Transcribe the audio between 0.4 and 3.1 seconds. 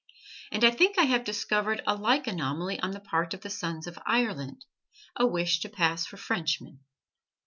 And I think I have discovered a like anomaly on the